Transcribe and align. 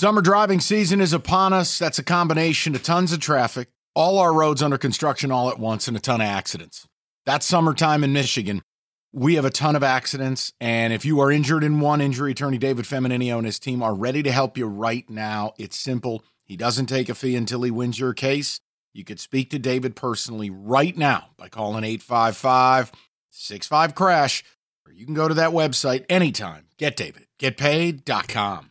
Summer 0.00 0.20
driving 0.22 0.60
season 0.60 1.00
is 1.00 1.12
upon 1.12 1.52
us. 1.52 1.76
That's 1.76 1.98
a 1.98 2.04
combination 2.04 2.76
of 2.76 2.84
tons 2.84 3.12
of 3.12 3.18
traffic, 3.18 3.66
all 3.96 4.20
our 4.20 4.32
roads 4.32 4.62
under 4.62 4.78
construction 4.78 5.32
all 5.32 5.50
at 5.50 5.58
once, 5.58 5.88
and 5.88 5.96
a 5.96 6.00
ton 6.00 6.20
of 6.20 6.26
accidents. 6.28 6.86
That's 7.26 7.44
summertime 7.44 8.04
in 8.04 8.12
Michigan. 8.12 8.62
We 9.12 9.34
have 9.34 9.44
a 9.44 9.50
ton 9.50 9.74
of 9.74 9.82
accidents, 9.82 10.52
and 10.60 10.92
if 10.92 11.04
you 11.04 11.18
are 11.18 11.32
injured 11.32 11.64
in 11.64 11.80
one, 11.80 12.00
injury 12.00 12.30
attorney 12.30 12.58
David 12.58 12.84
Feminino 12.84 13.38
and 13.38 13.44
his 13.44 13.58
team 13.58 13.82
are 13.82 13.92
ready 13.92 14.22
to 14.22 14.30
help 14.30 14.56
you 14.56 14.68
right 14.68 15.10
now. 15.10 15.54
It's 15.58 15.76
simple. 15.76 16.22
He 16.44 16.56
doesn't 16.56 16.86
take 16.86 17.08
a 17.08 17.14
fee 17.16 17.34
until 17.34 17.62
he 17.62 17.72
wins 17.72 17.98
your 17.98 18.14
case. 18.14 18.60
You 18.94 19.02
could 19.02 19.18
speak 19.18 19.50
to 19.50 19.58
David 19.58 19.96
personally 19.96 20.48
right 20.48 20.96
now 20.96 21.30
by 21.36 21.48
calling 21.48 21.82
855 21.82 22.92
65 23.30 23.96
Crash, 23.96 24.44
or 24.86 24.92
you 24.92 25.04
can 25.04 25.14
go 25.14 25.26
to 25.26 25.34
that 25.34 25.50
website 25.50 26.04
anytime. 26.08 26.68
Get 26.76 26.94
David. 26.94 27.26
GetPaid.com. 27.40 28.70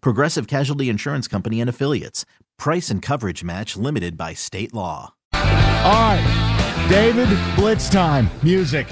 Progressive 0.00 0.46
Casualty 0.46 0.88
Insurance 0.88 1.28
Company 1.28 1.60
and 1.60 1.70
Affiliates. 1.70 2.24
Price 2.58 2.90
and 2.90 3.00
coverage 3.00 3.42
match 3.42 3.76
limited 3.76 4.16
by 4.16 4.34
state 4.34 4.74
law. 4.74 5.14
All 5.32 5.40
right, 5.92 6.86
David, 6.88 7.28
blitz 7.56 7.88
time. 7.88 8.28
Music. 8.42 8.86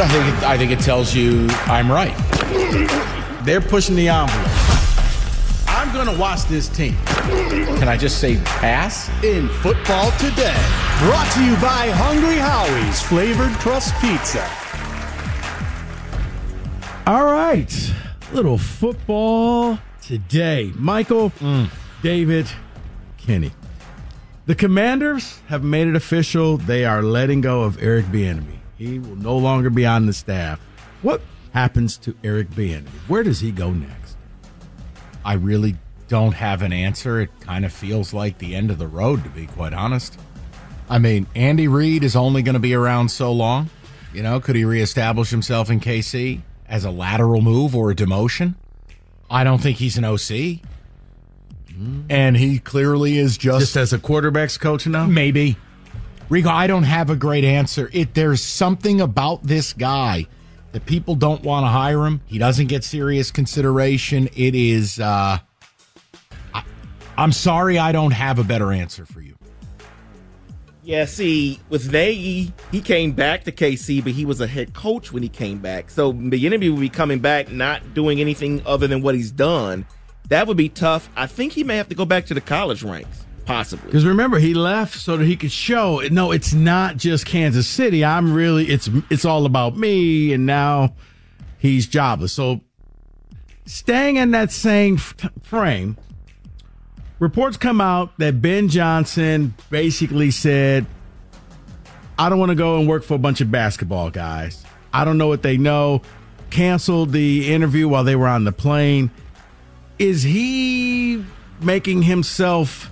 I 0.00 0.06
think 0.08 0.26
it, 0.26 0.44
I 0.44 0.56
think 0.56 0.70
it 0.70 0.80
tells 0.80 1.14
you 1.14 1.46
I'm 1.66 1.90
right. 1.90 2.16
They're 3.44 3.60
pushing 3.60 3.96
the 3.96 4.08
envelope. 4.08 4.46
I'm 5.66 5.92
going 5.92 6.06
to 6.06 6.20
watch 6.20 6.44
this 6.44 6.68
team. 6.68 6.96
Can 7.06 7.88
I 7.88 7.96
just 7.96 8.18
say 8.20 8.36
pass? 8.44 9.08
In 9.24 9.48
football 9.48 10.10
today, 10.12 10.56
brought 11.00 11.30
to 11.34 11.44
you 11.44 11.54
by 11.56 11.90
Hungry 11.90 12.36
Howie's 12.36 13.02
flavored 13.02 13.52
crust 13.58 13.94
pizza. 14.00 14.48
All 17.06 17.24
right, 17.24 17.92
little 18.32 18.58
football 18.58 19.78
today. 20.02 20.72
Michael, 20.76 21.30
mm. 21.30 21.68
David, 22.02 22.46
Kenny. 23.16 23.52
The 24.46 24.54
Commanders 24.54 25.40
have 25.48 25.62
made 25.62 25.88
it 25.88 25.96
official. 25.96 26.56
They 26.56 26.84
are 26.84 27.02
letting 27.02 27.40
go 27.40 27.62
of 27.62 27.82
Eric 27.82 28.06
Bieniemy. 28.06 28.58
He 28.76 28.98
will 28.98 29.16
no 29.16 29.36
longer 29.36 29.70
be 29.70 29.84
on 29.84 30.06
the 30.06 30.12
staff. 30.12 30.60
What 31.02 31.20
happens 31.52 31.96
to 31.98 32.16
Eric 32.24 32.50
Bieniemy? 32.50 32.88
Where 33.08 33.22
does 33.22 33.40
he 33.40 33.50
go 33.50 33.72
next? 33.72 34.16
I 35.24 35.34
really 35.34 35.76
don't 36.08 36.32
have 36.32 36.62
an 36.62 36.72
answer. 36.72 37.20
It 37.20 37.30
kind 37.40 37.64
of 37.64 37.72
feels 37.72 38.14
like 38.14 38.38
the 38.38 38.54
end 38.54 38.70
of 38.70 38.78
the 38.78 38.86
road, 38.86 39.22
to 39.24 39.30
be 39.30 39.46
quite 39.46 39.74
honest. 39.74 40.18
I 40.88 40.98
mean, 40.98 41.26
Andy 41.34 41.68
Reid 41.68 42.02
is 42.02 42.16
only 42.16 42.42
going 42.42 42.54
to 42.54 42.60
be 42.60 42.72
around 42.72 43.10
so 43.10 43.32
long. 43.32 43.68
You 44.14 44.22
know, 44.22 44.40
could 44.40 44.56
he 44.56 44.64
reestablish 44.64 45.28
himself 45.28 45.68
in 45.68 45.80
KC 45.80 46.40
as 46.68 46.84
a 46.84 46.90
lateral 46.90 47.40
move 47.40 47.74
or 47.74 47.90
a 47.90 47.94
demotion? 47.94 48.54
I 49.30 49.44
don't 49.44 49.60
think 49.60 49.78
he's 49.78 49.98
an 49.98 50.04
OC. 50.04 50.60
And 52.10 52.36
he 52.36 52.58
clearly 52.58 53.18
is 53.18 53.38
just, 53.38 53.60
Just 53.60 53.76
as 53.76 53.92
a 53.92 53.98
quarterbacks 53.98 54.58
coach 54.58 54.86
now? 54.86 55.06
maybe. 55.06 55.56
Rico, 56.28 56.48
I 56.50 56.66
don't 56.66 56.82
have 56.82 57.08
a 57.08 57.16
great 57.16 57.44
answer. 57.44 57.88
It 57.92 58.14
there's 58.14 58.42
something 58.42 59.00
about 59.00 59.44
this 59.44 59.72
guy 59.72 60.26
that 60.72 60.84
people 60.86 61.14
don't 61.14 61.42
want 61.42 61.64
to 61.64 61.68
hire 61.68 62.04
him. 62.04 62.20
He 62.26 62.36
doesn't 62.36 62.66
get 62.66 62.82
serious 62.84 63.30
consideration. 63.30 64.28
It 64.36 64.54
is 64.56 64.98
uh 64.98 65.38
I, 66.52 66.62
I'm 67.16 67.32
sorry 67.32 67.78
I 67.78 67.92
don't 67.92 68.10
have 68.10 68.38
a 68.38 68.44
better 68.44 68.72
answer 68.72 69.06
for 69.06 69.20
you. 69.20 69.37
Yeah, 70.88 71.04
see, 71.04 71.60
with 71.68 71.92
Nagy, 71.92 72.50
he 72.72 72.80
came 72.80 73.12
back 73.12 73.44
to 73.44 73.52
KC, 73.52 74.02
but 74.02 74.12
he 74.12 74.24
was 74.24 74.40
a 74.40 74.46
head 74.46 74.72
coach 74.72 75.12
when 75.12 75.22
he 75.22 75.28
came 75.28 75.58
back. 75.58 75.90
So 75.90 76.14
Bieniemy 76.14 76.70
would 76.70 76.80
be 76.80 76.88
coming 76.88 77.18
back, 77.18 77.52
not 77.52 77.92
doing 77.92 78.22
anything 78.22 78.62
other 78.64 78.86
than 78.86 79.02
what 79.02 79.14
he's 79.14 79.30
done. 79.30 79.84
That 80.30 80.46
would 80.46 80.56
be 80.56 80.70
tough. 80.70 81.10
I 81.14 81.26
think 81.26 81.52
he 81.52 81.62
may 81.62 81.76
have 81.76 81.90
to 81.90 81.94
go 81.94 82.06
back 82.06 82.24
to 82.26 82.34
the 82.34 82.40
college 82.40 82.82
ranks, 82.82 83.26
possibly. 83.44 83.84
Because 83.84 84.06
remember, 84.06 84.38
he 84.38 84.54
left 84.54 84.98
so 84.98 85.18
that 85.18 85.26
he 85.26 85.36
could 85.36 85.52
show. 85.52 86.00
No, 86.10 86.32
it's 86.32 86.54
not 86.54 86.96
just 86.96 87.26
Kansas 87.26 87.68
City. 87.68 88.02
I'm 88.02 88.32
really. 88.32 88.64
It's 88.70 88.88
it's 89.10 89.26
all 89.26 89.44
about 89.44 89.76
me, 89.76 90.32
and 90.32 90.46
now 90.46 90.94
he's 91.58 91.86
jobless. 91.86 92.32
So, 92.32 92.62
staying 93.66 94.16
in 94.16 94.30
that 94.30 94.50
same 94.50 94.96
frame, 94.96 95.98
reports 97.18 97.56
come 97.56 97.80
out 97.80 98.16
that 98.18 98.40
Ben 98.40 98.68
Johnson 98.68 99.54
basically 99.70 100.30
said, 100.30 100.86
"I 102.18 102.28
don't 102.28 102.38
want 102.38 102.50
to 102.50 102.56
go 102.56 102.78
and 102.78 102.88
work 102.88 103.04
for 103.04 103.14
a 103.14 103.18
bunch 103.18 103.40
of 103.40 103.50
basketball 103.50 104.10
guys. 104.10 104.64
I 104.92 105.04
don't 105.04 105.18
know 105.18 105.28
what 105.28 105.42
they 105.42 105.56
know." 105.56 106.02
Canceled 106.50 107.12
the 107.12 107.52
interview 107.52 107.88
while 107.88 108.04
they 108.04 108.16
were 108.16 108.26
on 108.26 108.44
the 108.44 108.52
plane. 108.52 109.10
Is 109.98 110.22
he 110.22 111.22
making 111.60 112.02
himself? 112.02 112.90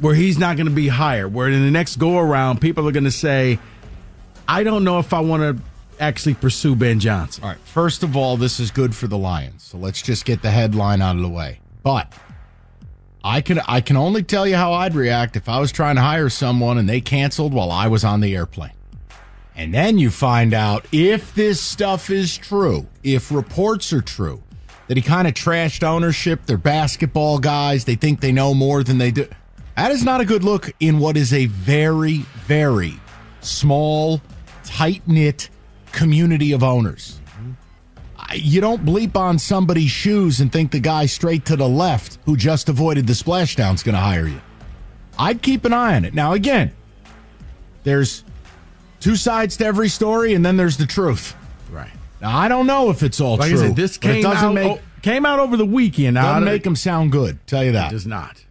where 0.00 0.14
he's 0.14 0.38
not 0.38 0.56
going 0.56 0.66
to 0.66 0.74
be 0.74 0.88
hired. 0.88 1.32
Where 1.32 1.48
in 1.48 1.64
the 1.64 1.70
next 1.70 1.96
go 1.96 2.18
around, 2.18 2.60
people 2.60 2.88
are 2.88 2.92
going 2.92 3.04
to 3.04 3.10
say, 3.10 3.58
I 4.46 4.62
don't 4.62 4.84
know 4.84 4.98
if 4.98 5.12
I 5.12 5.20
want 5.20 5.42
to 5.42 5.62
actually 6.02 6.34
pursue 6.34 6.76
Ben 6.76 7.00
Johnson. 7.00 7.44
All 7.44 7.50
right. 7.50 7.58
First 7.60 8.02
of 8.02 8.16
all, 8.16 8.36
this 8.36 8.60
is 8.60 8.70
good 8.70 8.94
for 8.94 9.06
the 9.06 9.18
Lions. 9.18 9.62
So 9.62 9.78
let's 9.78 10.02
just 10.02 10.24
get 10.24 10.42
the 10.42 10.50
headline 10.50 11.00
out 11.00 11.16
of 11.16 11.22
the 11.22 11.28
way. 11.28 11.60
But 11.82 12.12
I 13.26 13.40
can 13.40 13.58
I 13.66 13.80
can 13.80 13.96
only 13.96 14.22
tell 14.22 14.46
you 14.46 14.54
how 14.54 14.72
I'd 14.72 14.94
react 14.94 15.34
if 15.34 15.48
I 15.48 15.58
was 15.58 15.72
trying 15.72 15.96
to 15.96 16.00
hire 16.00 16.28
someone 16.28 16.78
and 16.78 16.88
they 16.88 17.00
canceled 17.00 17.52
while 17.52 17.72
I 17.72 17.88
was 17.88 18.04
on 18.04 18.20
the 18.20 18.36
airplane. 18.36 18.70
And 19.56 19.74
then 19.74 19.98
you 19.98 20.10
find 20.10 20.54
out 20.54 20.86
if 20.92 21.34
this 21.34 21.60
stuff 21.60 22.08
is 22.08 22.36
true, 22.38 22.86
if 23.02 23.32
reports 23.32 23.92
are 23.92 24.00
true, 24.00 24.44
that 24.86 24.96
he 24.96 25.02
kind 25.02 25.26
of 25.26 25.34
trashed 25.34 25.82
ownership, 25.82 26.46
they're 26.46 26.56
basketball 26.56 27.40
guys, 27.40 27.84
they 27.84 27.96
think 27.96 28.20
they 28.20 28.30
know 28.30 28.54
more 28.54 28.84
than 28.84 28.98
they 28.98 29.10
do. 29.10 29.26
That 29.76 29.90
is 29.90 30.04
not 30.04 30.20
a 30.20 30.24
good 30.24 30.44
look 30.44 30.72
in 30.78 31.00
what 31.00 31.16
is 31.16 31.32
a 31.32 31.46
very, 31.46 32.18
very 32.46 32.94
small, 33.40 34.20
tight 34.62 35.02
knit 35.08 35.50
community 35.90 36.52
of 36.52 36.62
owners. 36.62 37.20
I- 38.28 38.34
You 38.34 38.60
don't 38.60 38.84
bleep 38.84 39.16
on 39.16 39.38
somebody's 39.38 39.90
shoes 39.90 40.40
and 40.40 40.50
think 40.52 40.70
the 40.72 40.80
guy 40.80 41.06
straight 41.06 41.44
to 41.46 41.56
the 41.56 41.68
left 41.68 42.18
who 42.26 42.36
just 42.36 42.68
avoided 42.68 43.06
the 43.06 43.12
splashdown 43.12 43.74
is 43.74 43.82
going 43.82 43.94
to 43.94 44.00
hire 44.00 44.26
you. 44.26 44.40
I'd 45.18 45.40
keep 45.42 45.64
an 45.64 45.72
eye 45.72 45.96
on 45.96 46.04
it. 46.04 46.12
Now, 46.14 46.32
again, 46.32 46.72
there's 47.84 48.24
two 49.00 49.16
sides 49.16 49.56
to 49.58 49.64
every 49.64 49.88
story, 49.88 50.34
and 50.34 50.44
then 50.44 50.56
there's 50.56 50.76
the 50.76 50.86
truth. 50.86 51.34
Right. 51.70 51.90
Now, 52.20 52.36
I 52.36 52.48
don't 52.48 52.66
know 52.66 52.90
if 52.90 53.02
it's 53.02 53.20
all 53.20 53.36
Like 53.36 53.50
true. 53.50 53.58
Said, 53.58 53.76
this 53.76 53.96
but 53.98 54.10
it 54.10 54.12
came 54.14 54.22
doesn't 54.22 54.44
out, 54.48 54.54
make 54.54 54.72
o- 54.72 54.80
came 55.02 55.24
out 55.24 55.38
over 55.38 55.56
the 55.56 55.64
weekend. 55.66 56.14
Now, 56.14 56.34
doesn't 56.34 56.48
I- 56.48 56.52
make 56.52 56.64
them 56.64 56.76
sound 56.76 57.12
good. 57.12 57.38
Tell 57.46 57.62
you 57.62 57.70
It 57.70 57.74
that. 57.74 57.90
does 57.90 58.06
not. 58.06 58.42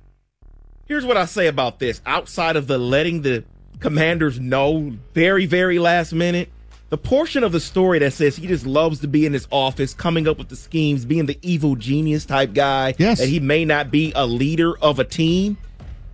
Here's 0.87 1.05
what 1.05 1.17
I 1.17 1.25
say 1.25 1.47
about 1.47 1.79
this. 1.79 2.01
Outside 2.05 2.55
of 2.55 2.67
the 2.67 2.77
letting 2.77 3.23
the 3.23 3.43
commanders 3.79 4.39
know 4.39 4.93
very, 5.13 5.45
very 5.45 5.79
last 5.79 6.13
minute, 6.13 6.49
the 6.89 6.97
portion 6.97 7.43
of 7.43 7.51
the 7.51 7.59
story 7.59 7.99
that 7.99 8.13
says 8.13 8.35
he 8.35 8.47
just 8.47 8.65
loves 8.65 8.99
to 8.99 9.07
be 9.07 9.25
in 9.25 9.33
his 9.33 9.47
office, 9.51 9.93
coming 9.93 10.27
up 10.27 10.37
with 10.37 10.49
the 10.49 10.55
schemes, 10.55 11.03
being 11.05 11.25
the 11.25 11.37
evil 11.41 11.75
genius 11.75 12.25
type 12.25 12.53
guy, 12.53 12.93
Yes. 12.97 13.19
that 13.19 13.27
he 13.27 13.39
may 13.39 13.65
not 13.65 13.89
be 13.91 14.11
a 14.15 14.25
leader 14.25 14.77
of 14.79 14.99
a 14.99 15.03
team. 15.03 15.57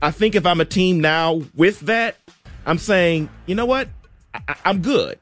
I 0.01 0.11
think 0.11 0.33
if 0.35 0.45
I'm 0.45 0.61
a 0.61 0.65
team 0.65 0.99
now 0.99 1.41
with 1.55 1.81
that, 1.81 2.15
I'm 2.65 2.77
saying, 2.77 3.29
you 3.45 3.55
know 3.55 3.65
what? 3.65 3.89
I, 4.33 4.55
I'm 4.65 4.81
good. 4.81 5.19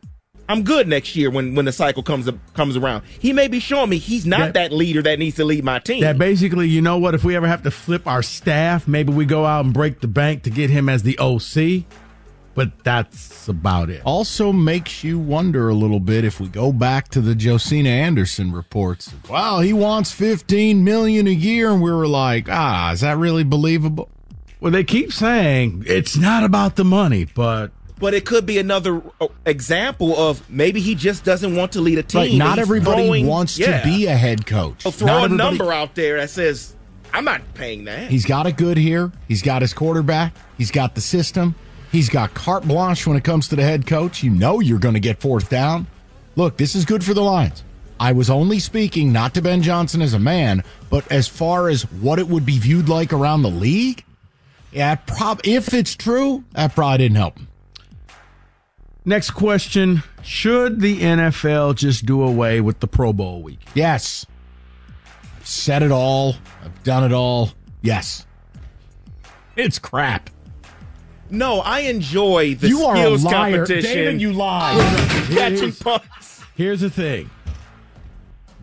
I'm 0.47 0.63
good 0.63 0.87
next 0.87 1.15
year 1.15 1.29
when, 1.29 1.53
when 1.53 1.65
the 1.65 1.71
cycle 1.71 2.01
comes 2.01 2.27
comes 2.55 2.75
around. 2.75 3.03
He 3.19 3.33
may 3.33 3.47
be 3.47 3.59
showing 3.59 3.89
me 3.89 3.97
he's 3.99 4.25
not 4.25 4.39
That- 4.39 4.53
that 4.55 4.71
leader 4.71 5.01
that 5.03 5.19
needs 5.19 5.35
to 5.35 5.45
lead 5.45 5.63
my 5.63 5.77
team. 5.79 6.01
That 6.01 6.17
basically, 6.17 6.67
you 6.67 6.81
know 6.81 6.97
what? 6.97 7.13
If 7.13 7.23
we 7.23 7.35
ever 7.35 7.47
have 7.47 7.61
to 7.63 7.71
flip 7.71 8.07
our 8.07 8.23
staff, 8.23 8.87
maybe 8.87 9.13
we 9.13 9.25
go 9.25 9.45
out 9.45 9.65
and 9.65 9.73
break 9.73 9.99
the 10.01 10.07
bank 10.07 10.43
to 10.43 10.49
get 10.49 10.69
him 10.71 10.89
as 10.89 11.03
the 11.03 11.17
OC. 11.19 11.85
But 12.55 12.83
that's 12.83 13.47
about 13.47 13.89
it. 13.89 14.01
also 14.03 14.51
makes 14.51 15.03
you 15.03 15.17
wonder 15.17 15.69
a 15.69 15.73
little 15.73 15.99
bit 15.99 16.25
if 16.25 16.39
we 16.41 16.47
go 16.47 16.73
back 16.73 17.07
to 17.09 17.21
the 17.21 17.33
Josina 17.35 17.89
Anderson 17.89 18.51
reports. 18.51 19.13
Wow, 19.29 19.59
he 19.61 19.71
wants 19.71 20.11
15 20.11 20.83
million 20.83 21.25
a 21.27 21.31
year 21.31 21.69
and 21.71 21.81
we 21.81 21.91
were 21.91 22.07
like, 22.07 22.47
"Ah, 22.49 22.91
is 22.91 23.01
that 23.01 23.17
really 23.17 23.43
believable?" 23.43 24.09
Well, 24.59 24.71
they 24.73 24.83
keep 24.83 25.13
saying 25.13 25.83
it's 25.87 26.17
not 26.17 26.43
about 26.43 26.75
the 26.75 26.83
money, 26.83 27.23
but 27.25 27.71
But 27.97 28.13
it 28.13 28.25
could 28.25 28.45
be 28.45 28.57
another 28.57 29.01
uh, 29.21 29.27
example 29.45 30.17
of 30.17 30.49
maybe 30.49 30.81
he 30.81 30.95
just 30.95 31.23
doesn't 31.23 31.55
want 31.55 31.71
to 31.73 31.81
lead 31.81 31.97
a 31.97 32.03
team. 32.03 32.21
Right, 32.21 32.33
not 32.33 32.59
everybody 32.59 33.05
throwing- 33.05 33.25
wants 33.27 33.57
yeah. 33.57 33.79
to 33.81 33.87
be 33.87 34.05
a 34.07 34.15
head 34.15 34.45
coach. 34.45 34.83
He'll 34.83 34.91
throw 34.91 35.07
Not 35.07 35.21
a 35.21 35.23
everybody- 35.25 35.57
number 35.57 35.71
out 35.73 35.95
there 35.95 36.17
that 36.17 36.29
says 36.29 36.75
I'm 37.13 37.23
not 37.25 37.41
paying 37.53 37.85
that. 37.85 38.09
He's 38.09 38.25
got 38.25 38.47
it 38.47 38.57
good 38.57 38.77
here. 38.77 39.11
He's 39.29 39.41
got 39.41 39.61
his 39.61 39.73
quarterback. 39.73 40.33
He's 40.57 40.71
got 40.71 40.95
the 40.95 41.01
system. 41.01 41.55
He's 41.91 42.09
got 42.09 42.33
carte 42.33 42.67
blanche 42.67 43.07
when 43.07 43.17
it 43.17 43.23
comes 43.23 43.47
to 43.47 43.55
the 43.55 43.63
head 43.63 43.87
coach. 43.87 44.23
You 44.23 44.29
know 44.31 44.59
you're 44.59 44.79
going 44.79 44.93
to 44.93 44.99
get 44.99 45.19
fourth 45.19 45.49
down. 45.49 45.87
Look, 46.35 46.57
this 46.57 46.75
is 46.75 46.85
good 46.85 47.03
for 47.03 47.13
the 47.13 47.23
Lions. 47.23 47.63
I 47.99 48.13
was 48.13 48.29
only 48.29 48.59
speaking 48.59 49.11
not 49.11 49.33
to 49.33 49.41
Ben 49.41 49.61
Johnson 49.61 50.01
as 50.01 50.13
a 50.13 50.19
man, 50.19 50.63
but 50.89 51.11
as 51.11 51.27
far 51.27 51.67
as 51.67 51.83
what 51.91 52.19
it 52.19 52.27
would 52.27 52.45
be 52.45 52.57
viewed 52.57 52.87
like 52.87 53.11
around 53.11 53.41
the 53.41 53.49
league. 53.49 54.05
Yeah, 54.71 54.95
prob- 54.95 55.41
if 55.43 55.73
it's 55.73 55.95
true, 55.95 56.43
that 56.53 56.75
probably 56.75 56.99
didn't 56.99 57.17
help 57.17 57.37
him. 57.37 57.47
Next 59.03 59.31
question 59.31 60.03
Should 60.21 60.81
the 60.81 60.99
NFL 60.99 61.75
just 61.75 62.05
do 62.05 62.21
away 62.21 62.61
with 62.61 62.79
the 62.79 62.87
Pro 62.87 63.11
Bowl 63.11 63.41
week? 63.41 63.59
Yes. 63.73 64.25
I've 65.37 65.47
said 65.47 65.83
it 65.83 65.91
all. 65.91 66.35
I've 66.63 66.83
done 66.83 67.03
it 67.03 67.11
all. 67.11 67.51
Yes. 67.81 68.25
It's 69.55 69.79
crap. 69.79 70.29
No, 71.29 71.59
I 71.59 71.81
enjoy 71.81 72.55
the 72.55 72.67
you 72.67 72.83
are 72.85 72.95
a 72.95 72.97
skills 72.99 73.23
liar. 73.23 73.51
competition. 73.57 73.93
David, 73.93 74.21
you 74.21 74.33
lie. 74.33 74.75
catching 75.33 75.57
Here's- 75.57 75.79
punts. 75.83 76.43
Here's 76.55 76.81
the 76.81 76.89
thing 76.89 77.29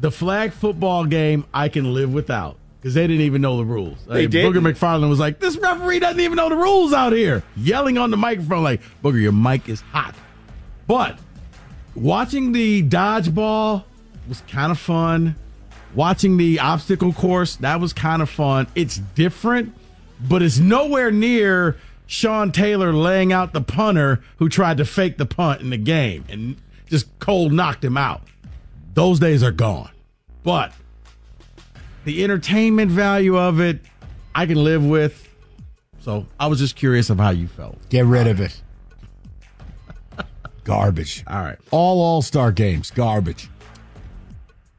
the 0.00 0.10
flag 0.10 0.52
football 0.52 1.06
game 1.06 1.44
I 1.54 1.68
can 1.68 1.94
live 1.94 2.12
without 2.12 2.56
because 2.80 2.92
they 2.94 3.06
didn't 3.06 3.22
even 3.22 3.40
know 3.40 3.56
the 3.56 3.64
rules. 3.64 4.04
They 4.06 4.22
Like, 4.22 4.30
didn't. 4.30 4.52
Booger 4.52 4.72
McFarland 4.72 5.08
was 5.08 5.18
like, 5.18 5.38
This 5.40 5.56
referee 5.56 6.00
doesn't 6.00 6.20
even 6.20 6.36
know 6.36 6.48
the 6.50 6.56
rules 6.56 6.92
out 6.92 7.12
here, 7.14 7.42
yelling 7.56 7.96
on 7.98 8.10
the 8.10 8.16
microphone 8.18 8.62
like, 8.62 8.82
Booger, 9.02 9.22
your 9.22 9.32
mic 9.32 9.68
is 9.68 9.80
hot. 9.80 10.14
But 10.86 11.18
watching 11.94 12.52
the 12.52 12.82
dodgeball 12.82 13.84
was 14.28 14.42
kind 14.48 14.70
of 14.70 14.78
fun. 14.78 15.36
Watching 15.94 16.36
the 16.36 16.60
obstacle 16.60 17.12
course, 17.14 17.56
that 17.56 17.80
was 17.80 17.92
kind 17.94 18.20
of 18.20 18.28
fun. 18.28 18.66
It's 18.74 18.98
different, 19.14 19.74
but 20.28 20.42
it's 20.42 20.58
nowhere 20.58 21.10
near 21.10 21.76
Sean 22.06 22.52
Taylor 22.52 22.92
laying 22.92 23.32
out 23.32 23.52
the 23.52 23.60
punter 23.60 24.22
who 24.36 24.48
tried 24.48 24.76
to 24.78 24.84
fake 24.84 25.18
the 25.18 25.26
punt 25.26 25.60
in 25.60 25.70
the 25.70 25.76
game 25.76 26.24
and 26.28 26.56
just 26.88 27.06
cold 27.18 27.52
knocked 27.52 27.84
him 27.84 27.96
out. 27.96 28.22
Those 28.94 29.18
days 29.18 29.42
are 29.42 29.52
gone. 29.52 29.90
But 30.42 30.72
the 32.04 32.22
entertainment 32.22 32.90
value 32.90 33.36
of 33.36 33.60
it, 33.60 33.80
I 34.34 34.46
can 34.46 34.62
live 34.62 34.84
with. 34.84 35.28
So 36.00 36.26
I 36.38 36.46
was 36.46 36.60
just 36.60 36.76
curious 36.76 37.10
of 37.10 37.18
how 37.18 37.30
you 37.30 37.48
felt. 37.48 37.76
Get 37.88 38.06
rid 38.06 38.28
of 38.28 38.40
it. 38.40 38.60
Garbage. 40.64 41.24
All 41.26 41.42
right. 41.42 41.58
All 41.72 42.00
All 42.00 42.22
Star 42.22 42.52
games, 42.52 42.92
garbage. 42.92 43.50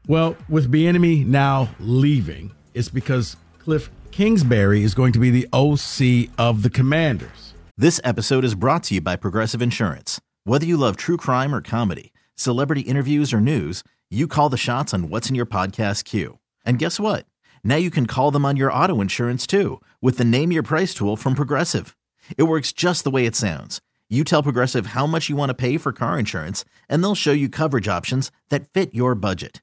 Well, 0.06 0.36
with 0.48 0.72
Bieniemy 0.72 1.26
now 1.26 1.68
leaving, 1.78 2.52
it's 2.72 2.88
because 2.88 3.36
Cliff 3.58 3.90
Kingsbury 4.18 4.82
is 4.82 4.96
going 4.96 5.12
to 5.12 5.20
be 5.20 5.30
the 5.30 5.46
OC 5.52 6.28
of 6.38 6.64
the 6.64 6.70
Commanders. 6.70 7.54
This 7.76 8.00
episode 8.02 8.44
is 8.44 8.56
brought 8.56 8.82
to 8.84 8.94
you 8.96 9.00
by 9.00 9.14
Progressive 9.14 9.62
Insurance. 9.62 10.20
Whether 10.42 10.66
you 10.66 10.76
love 10.76 10.96
true 10.96 11.16
crime 11.16 11.54
or 11.54 11.60
comedy, 11.60 12.12
celebrity 12.34 12.80
interviews 12.80 13.32
or 13.32 13.40
news, 13.40 13.84
you 14.10 14.26
call 14.26 14.48
the 14.48 14.56
shots 14.56 14.92
on 14.92 15.08
what's 15.08 15.28
in 15.28 15.36
your 15.36 15.46
podcast 15.46 16.02
queue. 16.02 16.40
And 16.64 16.80
guess 16.80 16.98
what? 16.98 17.26
Now 17.62 17.76
you 17.76 17.92
can 17.92 18.06
call 18.06 18.32
them 18.32 18.44
on 18.44 18.56
your 18.56 18.72
auto 18.72 19.00
insurance 19.00 19.46
too 19.46 19.80
with 20.02 20.18
the 20.18 20.24
Name 20.24 20.50
Your 20.50 20.64
Price 20.64 20.94
tool 20.94 21.14
from 21.14 21.36
Progressive. 21.36 21.96
It 22.36 22.50
works 22.50 22.72
just 22.72 23.04
the 23.04 23.12
way 23.12 23.24
it 23.24 23.36
sounds. 23.36 23.80
You 24.10 24.24
tell 24.24 24.42
Progressive 24.42 24.86
how 24.86 25.06
much 25.06 25.28
you 25.28 25.36
want 25.36 25.50
to 25.50 25.54
pay 25.54 25.78
for 25.78 25.92
car 25.92 26.18
insurance, 26.18 26.64
and 26.88 27.04
they'll 27.04 27.14
show 27.14 27.30
you 27.30 27.48
coverage 27.48 27.86
options 27.86 28.32
that 28.48 28.66
fit 28.72 28.92
your 28.92 29.14
budget. 29.14 29.62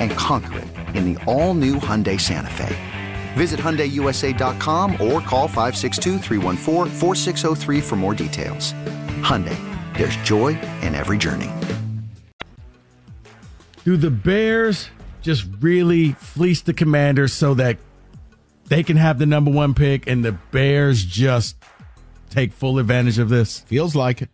And 0.00 0.10
conquer 0.12 0.60
it 0.60 0.68
in 0.94 1.12
the 1.12 1.22
all 1.24 1.54
new 1.54 1.76
Hyundai 1.76 2.20
Santa 2.20 2.50
Fe. 2.50 2.74
Visit 3.34 3.60
HyundaiUSA.com 3.60 4.92
or 4.92 5.20
call 5.20 5.48
562-314-4603 5.48 7.82
for 7.82 7.96
more 7.96 8.14
details. 8.14 8.72
Hyundai, 9.20 9.58
there's 9.96 10.16
joy 10.18 10.58
in 10.80 10.94
every 10.94 11.18
journey. 11.18 11.50
Do 13.84 13.96
the 13.96 14.10
Bears 14.10 14.88
just 15.22 15.46
really 15.60 16.12
fleece 16.12 16.62
the 16.62 16.72
Commanders 16.72 17.32
so 17.32 17.54
that 17.54 17.78
they 18.66 18.82
can 18.82 18.96
have 18.96 19.18
the 19.18 19.26
number 19.26 19.50
one 19.50 19.74
pick 19.74 20.06
and 20.06 20.24
the 20.24 20.32
Bears 20.32 21.04
just 21.04 21.56
take 22.30 22.52
full 22.52 22.78
advantage 22.78 23.18
of 23.18 23.28
this? 23.28 23.60
Feels 23.60 23.94
like 23.94 24.22
it. 24.22 24.30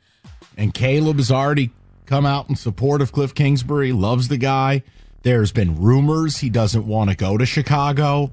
And 0.56 0.72
Caleb 0.72 1.16
has 1.16 1.30
already 1.30 1.70
come 2.06 2.26
out 2.26 2.48
in 2.48 2.56
support 2.56 3.00
of 3.00 3.12
Cliff 3.12 3.34
Kingsbury, 3.34 3.92
loves 3.92 4.28
the 4.28 4.36
guy. 4.36 4.82
There's 5.22 5.52
been 5.52 5.80
rumors 5.80 6.38
he 6.38 6.50
doesn't 6.50 6.86
want 6.86 7.10
to 7.10 7.16
go 7.16 7.38
to 7.38 7.46
Chicago. 7.46 8.30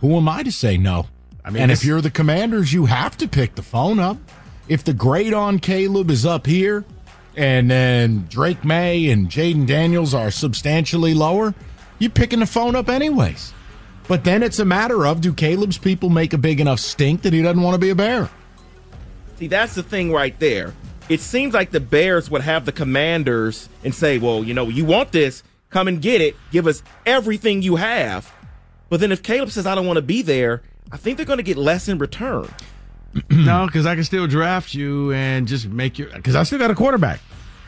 Who 0.00 0.16
am 0.16 0.28
I 0.28 0.42
to 0.42 0.52
say 0.52 0.76
no? 0.76 1.06
I 1.44 1.50
mean, 1.50 1.62
and 1.62 1.72
if 1.72 1.84
you're 1.84 2.00
the 2.00 2.10
commanders, 2.10 2.72
you 2.72 2.86
have 2.86 3.16
to 3.18 3.28
pick 3.28 3.54
the 3.54 3.62
phone 3.62 3.98
up. 3.98 4.18
If 4.68 4.84
the 4.84 4.92
grade 4.92 5.32
on 5.32 5.58
Caleb 5.58 6.10
is 6.10 6.26
up 6.26 6.46
here 6.46 6.84
and 7.36 7.70
then 7.70 8.26
Drake 8.28 8.64
Maye 8.64 9.08
and 9.08 9.28
Jayden 9.28 9.66
Daniels 9.66 10.12
are 10.12 10.30
substantially 10.30 11.14
lower, 11.14 11.54
you're 11.98 12.10
picking 12.10 12.40
the 12.40 12.46
phone 12.46 12.76
up 12.76 12.88
anyways. 12.88 13.54
But 14.08 14.24
then 14.24 14.42
it's 14.42 14.58
a 14.58 14.64
matter 14.64 15.06
of 15.06 15.20
do 15.20 15.32
Caleb's 15.32 15.78
people 15.78 16.10
make 16.10 16.32
a 16.32 16.38
big 16.38 16.60
enough 16.60 16.80
stink 16.80 17.22
that 17.22 17.32
he 17.32 17.42
doesn't 17.42 17.62
want 17.62 17.74
to 17.74 17.78
be 17.78 17.90
a 17.90 17.94
bear? 17.94 18.28
See, 19.38 19.46
that's 19.46 19.74
the 19.74 19.82
thing 19.82 20.12
right 20.12 20.38
there. 20.38 20.74
It 21.08 21.20
seems 21.20 21.54
like 21.54 21.70
the 21.70 21.80
Bears 21.80 22.30
would 22.30 22.42
have 22.42 22.64
the 22.66 22.72
commanders 22.72 23.68
and 23.82 23.94
say, 23.94 24.18
well, 24.18 24.44
you 24.44 24.54
know, 24.54 24.68
you 24.68 24.84
want 24.84 25.12
this, 25.12 25.42
come 25.70 25.88
and 25.88 26.02
get 26.02 26.20
it, 26.20 26.36
give 26.50 26.66
us 26.66 26.82
everything 27.06 27.62
you 27.62 27.76
have. 27.76 28.32
But 28.88 29.00
then 29.00 29.12
if 29.12 29.22
Caleb 29.22 29.50
says, 29.50 29.66
I 29.66 29.74
don't 29.74 29.86
want 29.86 29.96
to 29.96 30.02
be 30.02 30.22
there, 30.22 30.62
I 30.92 30.96
think 30.96 31.16
they're 31.16 31.26
going 31.26 31.38
to 31.38 31.42
get 31.42 31.56
less 31.56 31.88
in 31.88 31.98
return. 31.98 32.48
no, 33.30 33.66
because 33.66 33.86
I 33.86 33.94
can 33.94 34.04
still 34.04 34.26
draft 34.26 34.74
you 34.74 35.12
and 35.12 35.48
just 35.48 35.66
make 35.66 35.98
you. 35.98 36.06
Because 36.12 36.34
I 36.34 36.42
still 36.42 36.58
got 36.58 36.70
a 36.70 36.74
quarterback. 36.74 37.20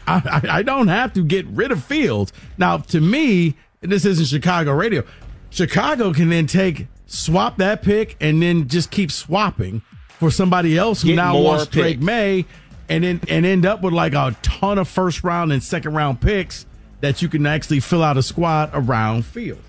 I, 0.07 0.41
I, 0.45 0.59
I 0.59 0.63
don't 0.63 0.89
have 0.89 1.13
to 1.15 1.25
get 1.25 1.47
rid 1.47 1.73
of 1.73 1.83
Fields. 1.83 2.33
Now, 2.59 2.79
to 2.79 3.01
me, 3.01 3.57
this 3.81 4.05
isn't 4.05 4.27
Chicago 4.27 4.73
radio. 4.73 5.05
Chicago 5.51 6.13
can 6.13 6.29
then 6.29 6.47
take 6.47 6.87
swap 7.07 7.57
that 7.59 7.83
pick 7.83 8.17
and 8.21 8.43
then 8.43 8.69
just 8.69 8.91
keep 8.91 9.11
swapping 9.11 9.83
for 10.09 10.31
somebody 10.31 10.77
else 10.79 11.03
who 11.03 11.09
Get 11.09 11.17
now 11.17 11.39
wants 11.41 11.67
Drake 11.67 11.97
picks. 11.97 12.05
Maye, 12.05 12.45
and 12.91 13.05
then 13.05 13.21
and 13.29 13.47
end 13.47 13.65
up 13.65 13.81
with 13.81 13.95
like 13.95 14.13
a 14.13 14.37
ton 14.43 14.77
of 14.77 14.89
first 14.89 15.25
round 15.25 15.53
and 15.53 15.63
second 15.63 15.95
round 15.95 16.21
picks 16.21 16.67
that 17.01 17.23
you 17.23 17.29
can 17.29 17.47
actually 17.47 17.81
fill 17.81 18.03
out 18.03 18.19
a 18.19 18.23
squad 18.23 18.71
around 18.75 19.25
field. 19.25 19.63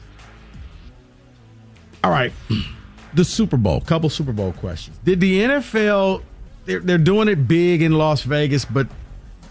All 2.04 2.12
right. 2.12 2.34
the 3.14 3.24
Super 3.24 3.58
Bowl. 3.58 3.80
Couple 3.82 4.10
Super 4.10 4.34
Bowl 4.34 4.52
questions. 4.54 4.98
Did 5.06 5.22
the 5.22 5.40
NFL? 5.40 6.24
They're, 6.66 6.80
they're 6.80 6.98
doing 6.98 7.28
it 7.28 7.48
big 7.48 7.82
in 7.82 7.94
Las 7.94 8.24
Vegas, 8.24 8.66
but 8.66 8.88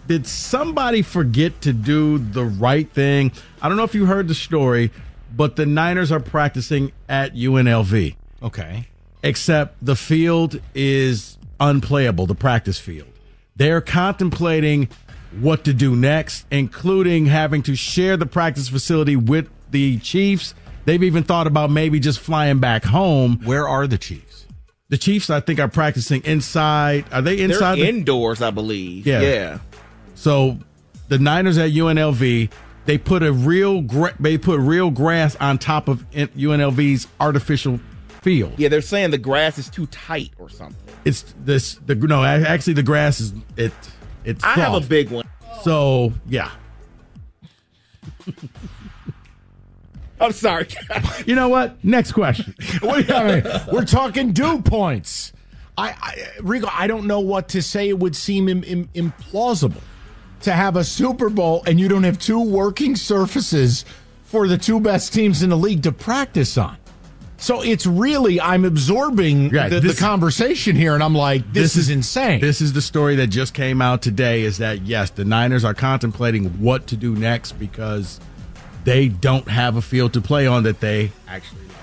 did 0.07 0.27
somebody 0.27 1.03
forget 1.03 1.61
to 1.62 1.73
do 1.73 2.19
the 2.19 2.45
right 2.45 2.91
thing? 2.93 3.33
I 3.62 3.69
don't 3.69 3.77
know 3.77 3.85
if 3.85 3.95
you 3.95 4.07
heard 4.07 4.29
the 4.29 4.35
story, 4.35 4.91
but 5.35 5.57
the 5.57 5.67
Niners 5.67 6.11
are 6.11 6.21
practicing 6.21 6.93
at 7.09 7.35
UNLV. 7.35 8.17
Okay. 8.43 8.89
Except 9.23 9.85
the 9.85 9.97
field 9.97 10.61
is 10.75 11.39
unplayable, 11.61 12.27
the 12.27 12.35
practice 12.35 12.79
field. 12.79 13.10
They're 13.61 13.83
contemplating 13.83 14.88
what 15.38 15.64
to 15.64 15.75
do 15.75 15.95
next, 15.95 16.47
including 16.50 17.26
having 17.26 17.62
to 17.64 17.76
share 17.76 18.17
the 18.17 18.25
practice 18.25 18.71
facility 18.71 19.17
with 19.17 19.50
the 19.71 19.99
Chiefs. 19.99 20.55
They've 20.87 21.02
even 21.02 21.25
thought 21.25 21.47
about 21.47 21.71
maybe 21.71 22.00
just 22.00 22.21
flying 22.21 22.59
back 22.59 22.85
home. 22.85 23.38
Where 23.45 23.69
are 23.69 23.87
the 23.87 23.99
Chiefs? 23.99 24.47
The 24.88 24.97
Chiefs, 24.97 25.29
I 25.29 25.40
think, 25.40 25.61
are 25.61 25.69
practicing 25.69 26.23
inside. 26.25 27.05
Are 27.12 27.21
they 27.21 27.38
inside? 27.38 27.76
They're 27.76 27.85
the- 27.85 27.88
indoors, 27.90 28.40
I 28.40 28.50
believe. 28.50 29.07
Yeah. 29.07 29.21
Yeah. 29.21 29.59
So 30.14 30.57
the 31.09 31.19
Niners 31.19 31.59
at 31.59 31.69
UNLV, 31.73 32.50
they 32.87 32.97
put 32.97 33.23
a 33.23 33.31
real 33.31 33.83
gra- 33.83 34.14
they 34.19 34.38
put 34.38 34.59
real 34.59 34.90
grass 34.90 35.37
on 35.37 35.59
top 35.59 35.87
of 35.87 36.11
UNLV's 36.12 37.09
artificial 37.21 37.79
field. 38.23 38.55
Yeah, 38.57 38.69
they're 38.69 38.81
saying 38.81 39.11
the 39.11 39.19
grass 39.19 39.59
is 39.59 39.69
too 39.69 39.87
tight 39.87 40.31
or 40.39 40.49
something. 40.49 40.77
It's 41.05 41.35
this 41.45 41.75
the 41.87 41.95
no 41.95 42.23
actually 42.25 42.75
the 42.75 42.83
grass 42.83 43.21
is 43.21 43.33
it 43.57 43.73
it's 44.25 44.45
I 44.45 44.55
have 44.55 44.75
a 44.75 44.81
big 44.87 45.11
one. 45.11 45.29
So 45.62 46.12
yeah, 46.29 46.50
I'm 50.21 50.33
sorry. 50.33 50.69
you 51.27 51.35
know 51.35 51.49
what? 51.49 51.83
Next 51.85 52.12
question. 52.12 52.55
You- 52.83 52.91
I 53.15 53.41
mean, 53.41 53.45
we're 53.73 53.85
talking 53.85 54.33
dew 54.33 54.61
points. 54.62 55.33
I, 55.79 55.95
I 56.00 56.27
Rico, 56.43 56.69
I 56.71 56.87
don't 56.87 57.07
know 57.07 57.21
what 57.21 57.49
to 57.50 57.62
say. 57.62 57.89
It 57.89 57.99
would 57.99 58.15
seem 58.15 58.49
Im, 58.49 58.62
Im, 58.65 58.89
implausible 58.89 59.81
to 60.43 60.53
have 60.53 60.77
a 60.77 60.85
Super 60.85 61.31
Bowl 61.31 61.62
and 61.67 61.81
you 61.81 61.89
don't 61.89 62.03
have 62.03 62.19
two 62.19 62.41
working 62.41 62.97
surfaces 62.97 63.85
for 64.25 64.47
the 64.47 64.59
two 64.59 64.79
best 64.81 65.12
teams 65.15 65.43
in 65.43 65.50
the 65.50 65.57
league 65.57 65.83
to 65.85 65.93
practice 65.93 66.59
on. 66.59 66.77
So 67.40 67.62
it's 67.62 67.87
really 67.87 68.40
I'm 68.40 68.64
absorbing 68.66 69.49
Right, 69.49 69.70
the, 69.70 69.80
this- 69.80 69.97
the 69.97 70.00
conversation 70.00 70.76
here, 70.76 70.94
and 70.94 71.02
I'm 71.02 71.14
like, 71.14 71.52
this, 71.52 71.75
is, 71.75 71.88
insane. 71.88 72.40
This 72.40 72.61
is 72.61 72.75
the 72.75 72.82
story 72.82 73.16
that 73.16 73.28
just 73.28 73.54
came 73.54 73.80
out 73.80 74.02
today. 74.02 74.42
Is 74.42 74.59
that 74.59 74.82
yes, 74.82 75.11
the 75.11 75.25
Niners 75.25 75.64
are 75.64 75.75
contemplating 75.75 76.44
what 76.61 76.87
to 76.88 76.97
do 76.97 77.14
next 77.14 77.52
because 77.52 78.20
they 78.85 79.09
don't 79.09 79.49
have 79.49 79.76
a 79.76 79.82
field 79.82 80.12
to 80.12 80.20
play 80.20 80.47
on 80.47 80.64
that 80.64 80.80
they 80.80 81.12
actually 81.26 81.62
like. 81.62 81.76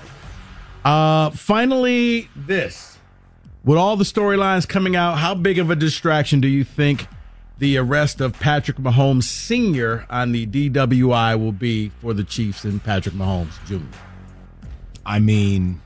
Uh, 0.84 1.30
finally, 1.30 2.28
this 2.36 2.98
with 3.64 3.76
all 3.78 3.96
the 3.96 4.04
storylines 4.04 4.66
coming 4.66 4.94
out, 4.94 5.18
how 5.18 5.34
big 5.34 5.58
of 5.58 5.70
a 5.70 5.76
distraction 5.76 6.40
do 6.40 6.48
you 6.48 6.62
think 6.64 7.06
the 7.58 7.76
arrest 7.76 8.20
of 8.20 8.32
Patrick 8.34 8.76
Mahomes 8.76 9.24
Sr. 9.24 10.06
on 10.08 10.30
the 10.30 10.46
DWI 10.46 11.38
will 11.38 11.50
be 11.52 11.88
for 12.00 12.14
the 12.14 12.22
Chiefs 12.22 12.62
and 12.64 12.82
Patrick 12.82 13.16
Mahomes 13.16 13.52
Jr.? 13.66 13.82
I 15.08 15.20
mean, 15.20 15.80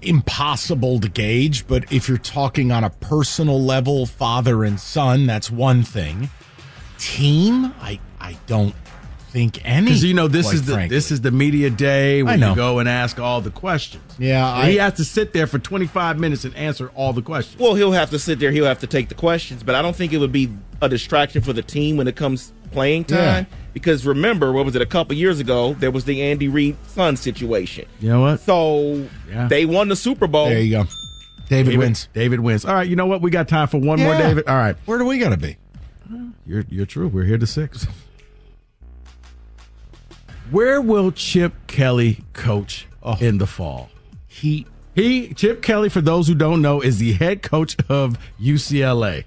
impossible 0.00 0.98
to 1.00 1.10
gauge, 1.10 1.66
but 1.66 1.92
if 1.92 2.08
you're 2.08 2.16
talking 2.16 2.72
on 2.72 2.84
a 2.84 2.90
personal 2.90 3.62
level, 3.62 4.06
father 4.06 4.64
and 4.64 4.80
son, 4.80 5.26
that's 5.26 5.50
one 5.50 5.82
thing. 5.82 6.30
Team, 6.98 7.66
I 7.82 8.00
I 8.18 8.38
don't 8.46 8.74
think 9.34 9.60
any. 9.64 9.86
Because 9.86 10.04
you 10.04 10.14
know 10.14 10.28
this 10.28 10.52
is 10.52 10.62
the 10.64 10.74
frankly. 10.74 10.96
this 10.96 11.10
is 11.10 11.20
the 11.20 11.32
media 11.32 11.68
day 11.68 12.22
where 12.22 12.34
I 12.34 12.36
know. 12.36 12.50
you 12.50 12.56
go 12.56 12.78
and 12.78 12.88
ask 12.88 13.18
all 13.18 13.40
the 13.40 13.50
questions. 13.50 14.04
Yeah, 14.18 14.60
And 14.60 14.70
he 14.70 14.76
has 14.76 14.94
to 14.94 15.04
sit 15.04 15.32
there 15.32 15.48
for 15.48 15.58
25 15.58 16.20
minutes 16.20 16.44
and 16.44 16.54
answer 16.56 16.90
all 16.94 17.12
the 17.12 17.20
questions. 17.20 17.60
well, 17.60 17.74
he'll 17.74 17.92
have 17.92 18.10
to 18.10 18.18
sit 18.18 18.38
there. 18.38 18.52
He'll 18.52 18.64
have 18.66 18.78
to 18.78 18.86
take 18.86 19.08
the 19.08 19.14
questions, 19.16 19.62
but 19.64 19.74
I 19.74 19.82
don't 19.82 19.96
think 19.96 20.12
it 20.12 20.18
would 20.18 20.30
be 20.32 20.50
a 20.80 20.88
distraction 20.88 21.42
for 21.42 21.52
the 21.52 21.62
team 21.62 21.96
when 21.96 22.06
it 22.06 22.14
comes 22.16 22.52
playing 22.70 23.04
time. 23.04 23.18
Yeah. 23.50 23.56
Because 23.72 24.06
remember, 24.06 24.52
what 24.52 24.64
was 24.64 24.76
it? 24.76 24.82
A 24.82 24.86
couple 24.86 25.16
years 25.16 25.40
ago, 25.40 25.74
there 25.74 25.90
was 25.90 26.04
the 26.04 26.22
Andy 26.22 26.46
Reid 26.46 26.76
son 26.86 27.16
situation. 27.16 27.86
You 28.00 28.10
know 28.10 28.20
what? 28.20 28.40
So 28.40 29.08
Yeah. 29.28 29.48
they 29.48 29.66
won 29.66 29.88
the 29.88 29.96
Super 29.96 30.28
Bowl. 30.28 30.48
There 30.48 30.60
you 30.60 30.70
go. 30.70 30.84
David, 31.48 31.70
David 31.72 31.78
wins. 31.78 32.08
David 32.14 32.40
wins. 32.40 32.64
All 32.64 32.74
right, 32.74 32.88
you 32.88 32.94
know 32.96 33.06
what? 33.06 33.20
We 33.20 33.30
got 33.32 33.48
time 33.48 33.66
for 33.68 33.78
one 33.78 34.00
more, 34.00 34.16
David. 34.16 34.46
All 34.46 34.54
right, 34.56 34.76
Where 34.86 34.98
do 34.98 35.04
we 35.04 35.18
got 35.18 35.30
to 35.30 35.36
be? 35.36 35.56
you're 36.46 36.64
you're 36.68 36.86
true. 36.86 37.08
We're 37.08 37.24
here 37.24 37.38
to 37.38 37.46
six. 37.46 37.86
Where 40.54 40.80
will 40.80 41.10
Chip 41.10 41.52
Kelly 41.66 42.22
coach 42.32 42.86
oh. 43.02 43.16
in 43.20 43.38
the 43.38 43.46
fall? 43.46 43.90
He 44.28 44.68
He 44.94 45.34
Chip 45.34 45.62
Kelly, 45.62 45.88
for 45.88 46.00
those 46.00 46.28
who 46.28 46.36
don't 46.36 46.62
know, 46.62 46.80
is 46.80 46.98
the 46.98 47.14
head 47.14 47.42
coach 47.42 47.76
of 47.88 48.16
UCLA. 48.40 49.24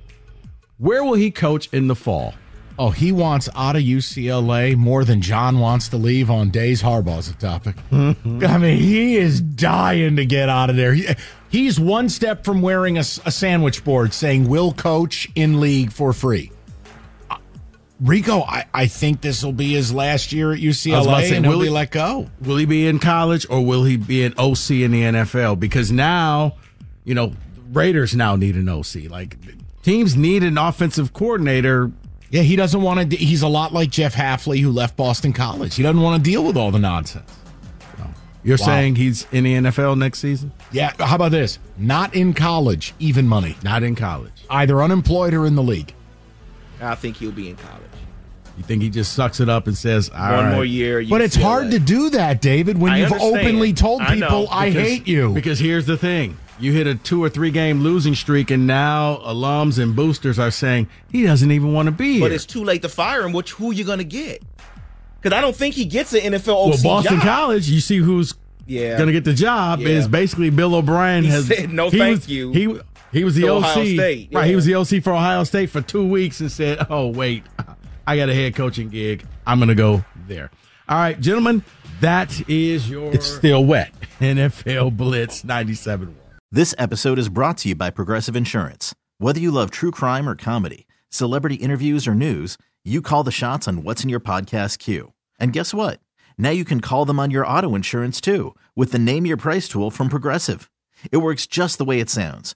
Where 0.78 1.04
will 1.04 1.16
he 1.16 1.30
coach 1.30 1.68
in 1.74 1.88
the 1.90 1.96
fall? 1.96 2.34
oh 2.80 2.92
he 2.92 3.12
wants 3.12 3.50
out 3.56 3.76
of 3.76 3.82
UCLA 3.82 4.78
more 4.78 5.04
than 5.04 5.22
John 5.22 5.60
wants 5.60 5.90
to 5.90 5.98
leave 5.98 6.32
on 6.32 6.50
days 6.50 6.82
Harbaugh's 6.82 7.30
a 7.30 7.34
topic. 7.34 7.76
Mm-hmm. 7.92 8.46
I 8.46 8.58
mean, 8.58 8.78
he 8.78 9.18
is 9.18 9.42
dying 9.42 10.16
to 10.16 10.26
get 10.26 10.48
out 10.48 10.70
of 10.70 10.78
there. 10.78 10.94
He, 10.94 11.08
he's 11.50 11.78
one 11.78 12.08
step 12.08 12.46
from 12.46 12.62
wearing 12.62 12.98
a 12.98 13.04
sandwich 13.04 13.84
board 13.84 14.14
saying 14.14 14.48
"Will 14.48 14.72
coach 14.72 15.30
in 15.36 15.60
league 15.60 15.92
for 15.92 16.14
free." 16.14 16.52
Rico, 18.00 18.42
I, 18.42 18.66
I 18.74 18.88
think 18.88 19.22
this 19.22 19.44
will 19.44 19.54
be 19.54 19.74
his 19.74 19.92
last 19.94 20.32
year 20.32 20.52
at 20.54 20.60
I 20.60 20.66
was 20.68 20.86
about 20.86 21.04
UCLA, 21.24 21.30
say, 21.30 21.38
and 21.38 21.48
will 21.48 21.62
he- 21.62 21.70
let 21.70 21.92
go. 21.92 22.30
Will 22.42 22.58
he 22.58 22.66
be 22.66 22.86
in 22.88 23.00
college 23.00 23.46
or 23.50 23.66
will 23.66 23.84
he 23.86 23.98
be 23.98 24.24
an 24.24 24.34
OC 24.38 24.70
in 24.72 24.92
the 24.92 25.02
NFL? 25.04 25.60
Because 25.60 25.92
now, 25.92 26.56
you 27.06 27.16
know, 27.16 27.34
Raiders 27.74 28.16
now 28.16 28.36
need 28.36 28.56
an 28.56 28.70
OC. 28.70 29.10
Like 29.10 29.36
teams 29.82 30.16
need 30.16 30.44
an 30.44 30.58
offensive 30.58 31.14
coordinator. 31.14 31.92
Yeah, 32.30 32.42
he 32.44 32.56
doesn't 32.56 32.82
want 32.82 33.10
to. 33.10 33.18
He's 33.18 33.42
a 33.42 33.48
lot 33.48 33.74
like 33.74 33.90
Jeff 33.90 34.14
Hafley, 34.14 34.60
who 34.60 34.72
left 34.72 34.96
Boston 34.96 35.34
College. 35.34 35.76
He 35.76 35.82
doesn't 35.84 36.02
want 36.02 36.24
to 36.24 36.30
deal 36.30 36.44
with 36.44 36.56
all 36.58 36.72
the 36.72 36.80
nonsense. 36.80 37.32
You're 38.44 38.58
Wow. 38.60 38.66
saying 38.66 38.96
he's 38.96 39.26
in 39.34 39.44
the 39.44 39.54
NFL 39.56 39.98
next 39.98 40.20
season? 40.20 40.54
Yeah, 40.72 40.94
how 41.00 41.16
about 41.16 41.32
this? 41.32 41.60
Not 41.78 42.14
in 42.16 42.34
college, 42.34 42.94
even 43.00 43.28
money. 43.28 43.58
Not 43.64 43.84
in 43.84 43.94
college. 43.96 44.32
Either 44.50 44.82
unemployed 44.82 45.34
or 45.34 45.46
in 45.46 45.56
the 45.56 45.64
league. 45.64 45.94
I 46.82 46.96
think 46.96 47.18
he'll 47.18 47.32
be 47.32 47.50
in 47.50 47.56
college. 47.56 47.82
You 48.58 48.64
think 48.64 48.82
he 48.82 48.90
just 48.90 49.14
sucks 49.14 49.40
it 49.40 49.50
up 49.50 49.68
and 49.68 49.78
says, 49.78 50.10
"All 50.10 50.32
One 50.36 50.46
right." 50.46 50.54
more 50.56 50.66
year. 50.66 51.04
But 51.08 51.22
it's 51.22 51.38
UCLA. 51.38 51.42
hard 51.44 51.72
to 51.72 51.80
do 51.80 52.10
that, 52.12 52.42
David, 52.42 52.78
when 52.80 52.92
I 52.92 52.98
you've 53.00 53.12
understand. 53.12 53.38
openly 53.48 53.74
told 53.74 54.02
I 54.02 54.16
know, 54.16 54.28
people, 54.28 54.48
I, 54.50 54.70
hate 54.72 55.08
you. 55.08 55.30
Because 55.34 55.60
here's 55.60 55.86
the 55.86 55.96
thing. 55.98 56.38
You 56.60 56.72
hit 56.74 56.88
a 56.88 56.96
two 56.96 57.24
or 57.24 57.30
three 57.30 57.52
game 57.52 57.82
losing 57.82 58.16
streak, 58.16 58.50
and 58.50 58.66
now 58.66 59.18
alums 59.24 59.78
and 59.78 59.96
boosters 59.96 60.40
are 60.40 60.50
saying 60.50 60.88
he 61.12 61.22
doesn't 61.24 61.52
even 61.52 61.72
want 61.72 61.86
to 61.86 61.92
be 61.92 62.14
here. 62.14 62.22
But 62.22 62.32
it's 62.32 62.48
too 62.48 62.64
late 62.64 62.82
to 62.82 62.90
fire 62.90 63.22
him. 63.22 63.32
Which 63.32 63.52
who 63.52 63.72
you 63.72 63.84
gonna 63.84 64.04
get? 64.04 64.42
Because 65.22 65.38
I 65.38 65.42
don't 65.42 65.56
think 65.56 65.76
he 65.76 65.86
gets 65.86 66.14
an 66.14 66.22
NFL 66.22 66.56
OC 66.56 66.70
well, 66.84 66.84
Boston 66.84 67.18
job. 67.18 67.24
College, 67.24 67.70
you 67.70 67.80
see 67.80 67.98
who's 67.98 68.34
Yeah. 68.66 68.98
going 68.98 69.08
to 69.08 69.14
get 69.14 69.24
the 69.24 69.34
job 69.34 69.80
Yeah. 69.82 69.90
is 69.90 70.08
basically 70.08 70.50
Bill 70.50 70.76
O'Brien 70.76 71.24
He 71.24 71.30
has 71.30 71.46
said, 71.48 71.72
"No, 71.72 71.90
he 71.90 71.98
thank 71.98 72.18
was- 72.22 72.30
you," 72.30 72.52
He 72.52 72.68
he 73.18 73.24
was 73.24 73.36
the 73.36 73.44
to 73.44 73.50
OC, 73.50 73.64
Ohio 73.64 73.86
State, 73.86 74.30
right? 74.32 74.48
He 74.48 74.56
was 74.56 74.66
the 74.66 74.76
OC 74.76 75.04
for 75.04 75.14
Ohio 75.14 75.44
State 75.44 75.70
for 75.70 75.82
two 75.82 76.08
weeks 76.08 76.40
and 76.40 76.52
said, 76.52 76.86
"Oh 76.90 77.08
wait, 77.08 77.44
I 78.06 78.18
got 78.18 78.30
a 78.30 78.34
head 78.34 78.56
coaching 78.56 78.90
gig. 78.90 79.26
I'm 79.46 79.60
going 79.60 79.70
to 79.70 79.76
go 79.76 80.04
there." 80.28 80.52
All 80.90 80.98
right, 80.98 81.20
gentlemen, 81.20 81.64
that 82.00 82.50
is 82.50 82.90
your. 82.90 83.14
It's 83.14 83.26
still 83.26 83.66
wet. 83.66 83.92
NFL 84.20 84.96
Blitz 84.96 85.44
ninety 85.44 85.74
seven. 85.74 86.16
This 86.52 86.74
episode 86.78 87.20
is 87.20 87.28
brought 87.30 87.58
to 87.60 87.70
you 87.70 87.76
by 87.76 87.90
Progressive 87.90 88.36
Insurance. 88.36 88.96
Whether 89.18 89.40
you 89.40 89.52
love 89.52 89.72
true 89.72 89.92
crime 89.92 90.30
or 90.30 90.36
comedy, 90.36 90.88
celebrity 91.10 91.56
interviews 91.56 92.08
or 92.08 92.16
news, 92.16 92.58
you 92.86 93.02
call 93.02 93.24
the 93.24 93.32
shots 93.32 93.68
on 93.68 93.84
what's 93.84 94.04
in 94.04 94.10
your 94.10 94.22
podcast 94.22 94.80
queue. 94.80 95.12
And 95.40 95.52
guess 95.52 95.74
what? 95.74 96.00
Now 96.38 96.52
you 96.52 96.64
can 96.64 96.80
call 96.80 97.04
them 97.04 97.20
on 97.20 97.32
your 97.32 97.46
auto 97.46 97.76
insurance 97.76 98.22
too 98.22 98.56
with 98.76 98.92
the 98.92 99.00
Name 99.00 99.26
Your 99.26 99.38
Price 99.38 99.68
tool 99.68 99.92
from 99.92 100.08
Progressive. 100.08 100.72
It 101.12 101.18
works 101.18 101.48
just 101.48 101.78
the 101.78 101.86
way 101.86 102.00
it 102.00 102.10
sounds. 102.10 102.56